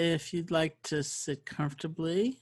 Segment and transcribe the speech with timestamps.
[0.00, 2.40] if you'd like to sit comfortably,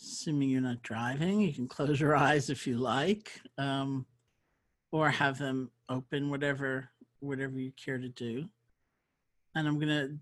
[0.00, 4.06] assuming you're not driving, you can close your eyes if you like, um,
[4.92, 6.90] or have them open, whatever
[7.20, 8.48] whatever you care to do.
[9.54, 10.16] And I'm going to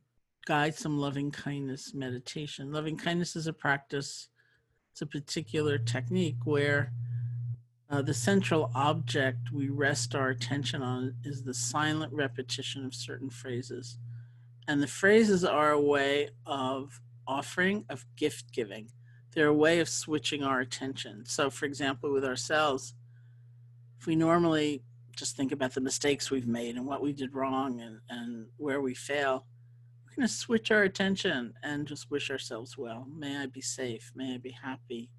[0.46, 2.72] guide some loving kindness meditation.
[2.72, 4.28] Loving kindness is a practice.
[4.92, 6.92] It's a particular technique where
[7.90, 13.30] uh, the central object we rest our attention on is the silent repetition of certain
[13.30, 13.98] phrases.
[14.68, 18.88] And the phrases are a way of offering, of gift giving.
[19.32, 21.24] They're a way of switching our attention.
[21.26, 22.94] So, for example, with ourselves,
[24.00, 24.82] if we normally
[25.16, 28.80] just think about the mistakes we've made and what we did wrong and, and where
[28.80, 29.46] we fail,
[30.04, 33.06] we're going to switch our attention and just wish ourselves well.
[33.14, 34.10] May I be safe.
[34.14, 35.10] May I be happy.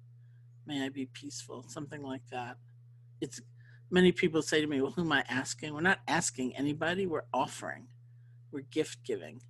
[0.66, 1.64] May I be peaceful.
[1.68, 2.56] Something like that.
[3.20, 3.40] It's
[3.90, 5.72] many people say to me, Well, who am I asking?
[5.72, 7.86] We're not asking anybody, we're offering
[8.52, 9.40] we're gift giving.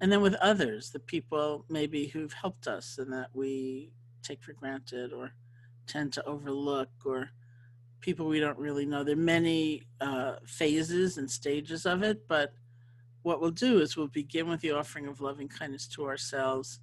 [0.00, 4.52] And then with others, the people maybe who've helped us and that we take for
[4.52, 5.32] granted or
[5.86, 7.30] tend to overlook or
[8.00, 9.04] people we don't really know.
[9.04, 12.52] There are many uh, phases and stages of it, but
[13.22, 16.80] what we'll do is we'll begin with the offering of loving kindness to ourselves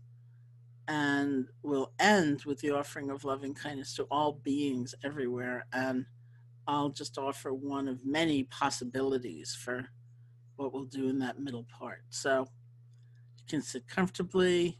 [0.88, 5.66] and we'll end with the offering of loving kindness to all beings everywhere.
[5.72, 6.06] And
[6.68, 9.90] I'll just offer one of many possibilities for
[10.60, 12.04] what we'll do in that middle part.
[12.10, 12.48] So
[13.38, 14.78] you can sit comfortably.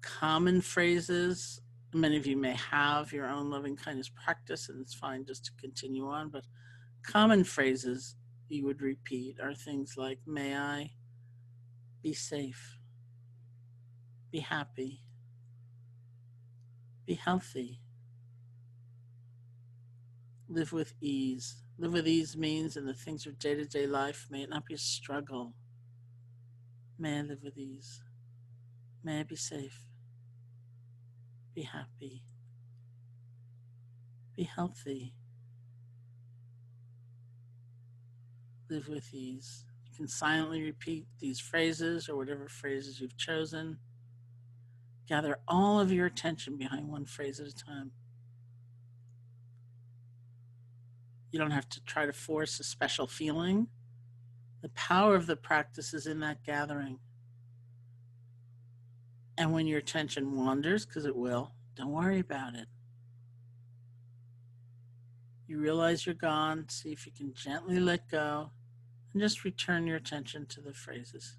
[0.00, 1.60] Common phrases.
[1.92, 5.52] Many of you may have your own loving kindness practice, and it's fine just to
[5.60, 6.30] continue on.
[6.30, 6.44] But
[7.02, 8.16] common phrases
[8.48, 10.90] you would repeat are things like, May I
[12.02, 12.78] be safe,
[14.32, 15.02] be happy,
[17.06, 17.80] be healthy,
[20.48, 21.63] live with ease.
[21.76, 24.64] Live with ease means in the things of day to day life, may it not
[24.64, 25.54] be a struggle.
[26.98, 28.00] May I live with ease.
[29.02, 29.80] May I be safe.
[31.54, 32.22] Be happy.
[34.36, 35.14] Be healthy.
[38.70, 39.64] Live with ease.
[39.84, 43.78] You can silently repeat these phrases or whatever phrases you've chosen.
[45.08, 47.90] Gather all of your attention behind one phrase at a time.
[51.34, 53.66] You don't have to try to force a special feeling.
[54.62, 57.00] The power of the practice is in that gathering.
[59.36, 62.68] And when your attention wanders, because it will, don't worry about it.
[65.48, 68.52] You realize you're gone, see if you can gently let go
[69.12, 71.36] and just return your attention to the phrases.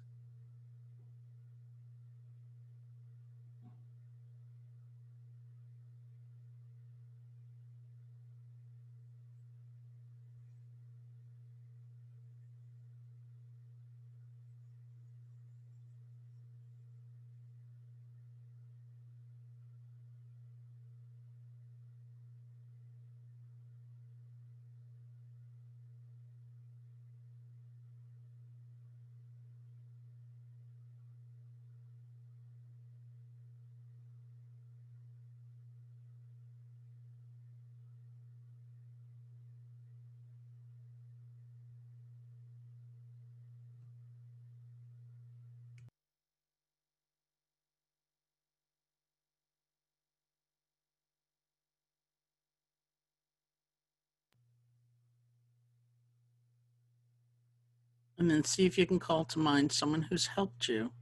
[58.18, 60.92] And then see if you can call to mind someone who's helped you.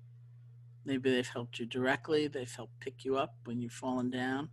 [0.84, 4.50] Maybe they've helped you directly, they've helped pick you up when you've fallen down.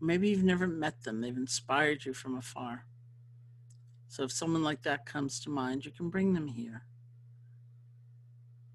[0.00, 2.86] Maybe you've never met them, they've inspired you from afar.
[4.08, 6.84] So if someone like that comes to mind, you can bring them here.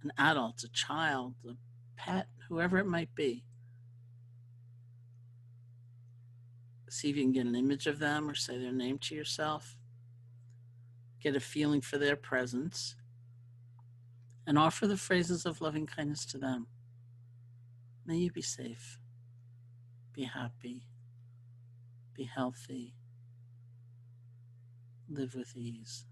[0.04, 1.56] An adult, a child, a
[1.96, 3.44] pet, whoever it might be.
[6.90, 9.76] See if you can get an image of them or say their name to yourself
[11.22, 12.96] get a feeling for their presence,
[14.48, 16.68] and offer the phrases of loving kindness to them.
[18.06, 18.98] May you be safe,
[20.14, 20.88] be happy,
[22.14, 22.96] be healthy,
[25.08, 26.06] live with ease.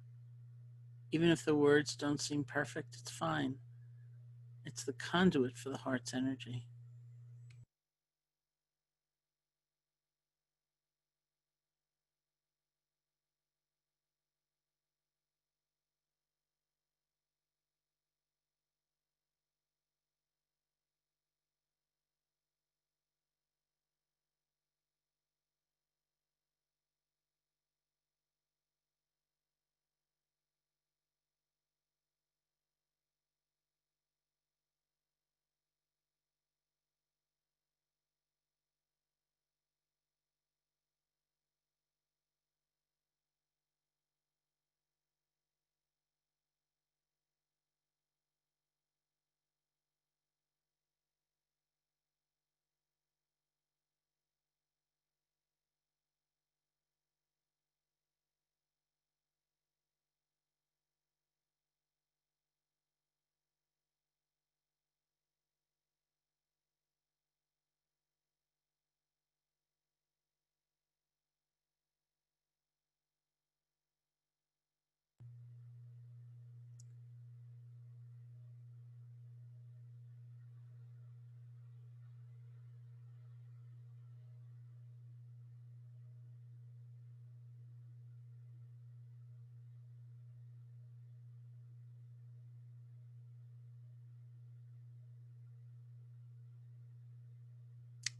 [1.11, 3.55] Even if the words don't seem perfect, it's fine.
[4.65, 6.67] It's the conduit for the heart's energy.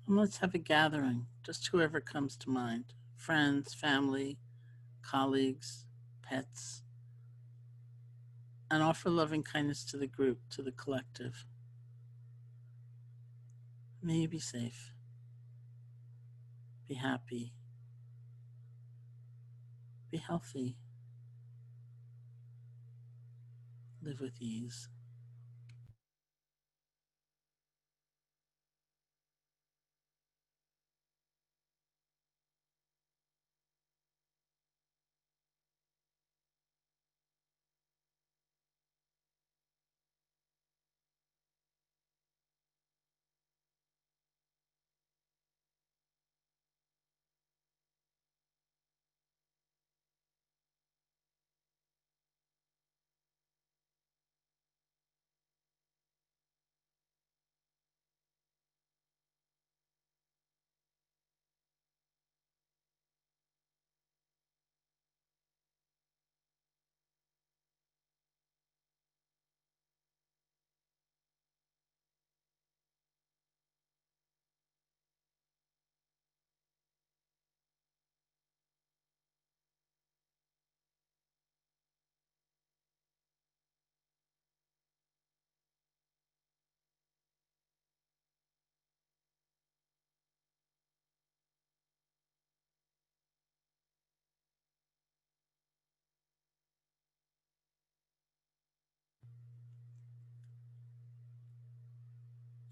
[0.07, 2.93] And let's have a gathering, just whoever comes to mind.
[3.17, 4.37] Friends, family,
[5.01, 5.85] colleagues,
[6.21, 6.81] pets,
[8.71, 11.45] and offer loving kindness to the group, to the collective.
[14.01, 14.93] May you be safe,
[16.87, 17.53] be happy,
[20.09, 20.77] be healthy,
[24.01, 24.87] live with ease.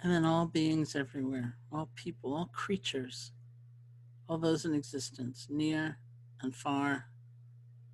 [0.06, 3.31] And then all beings everywhere, all people, all creatures,
[4.30, 5.98] all those in existence, near
[6.44, 7.06] and far,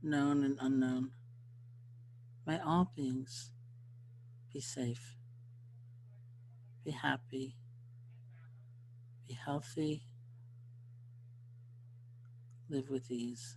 [0.04, 1.12] known and unknown.
[2.46, 3.52] May all beings
[4.52, 5.16] be safe,
[6.84, 7.56] be happy,
[9.26, 10.04] be healthy,
[12.70, 13.56] live with ease.